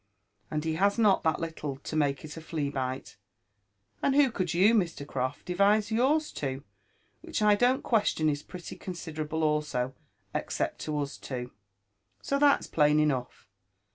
[0.49, 3.17] —and he has not that Utile to make it a flea bite.
[4.01, 5.05] And who could you, Air.
[5.05, 6.63] Croft, devise yours to—
[7.21, 9.93] which I donH question is pretty considerable also—
[10.33, 11.51] except to us two?
[12.23, 13.47] So that's plain enough.